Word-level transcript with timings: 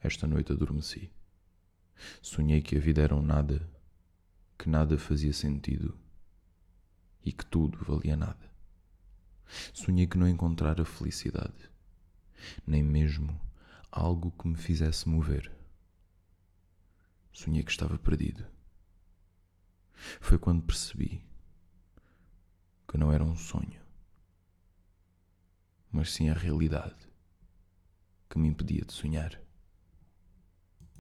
Esta 0.00 0.26
noite 0.28 0.52
adormeci. 0.52 1.10
Sonhei 2.22 2.62
que 2.62 2.76
a 2.76 2.80
vida 2.80 3.02
era 3.02 3.16
um 3.16 3.22
nada, 3.22 3.68
que 4.56 4.68
nada 4.68 4.96
fazia 4.96 5.32
sentido 5.32 5.98
e 7.24 7.32
que 7.32 7.44
tudo 7.44 7.78
valia 7.84 8.16
nada. 8.16 8.48
Sonhei 9.74 10.06
que 10.06 10.16
não 10.16 10.28
encontrara 10.28 10.84
felicidade, 10.84 11.68
nem 12.64 12.82
mesmo 12.82 13.40
algo 13.90 14.30
que 14.30 14.46
me 14.46 14.56
fizesse 14.56 15.08
mover. 15.08 15.50
Sonhei 17.32 17.64
que 17.64 17.70
estava 17.70 17.98
perdido. 17.98 18.46
Foi 20.20 20.38
quando 20.38 20.62
percebi 20.62 21.24
que 22.86 22.96
não 22.96 23.12
era 23.12 23.24
um 23.24 23.36
sonho, 23.36 23.82
mas 25.90 26.12
sim 26.12 26.28
a 26.28 26.34
realidade 26.34 27.08
que 28.30 28.38
me 28.38 28.48
impedia 28.48 28.84
de 28.84 28.92
sonhar. 28.92 29.47